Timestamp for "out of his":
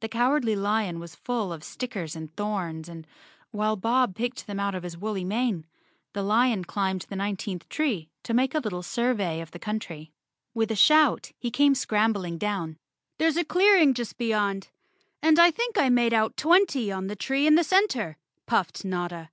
4.58-4.98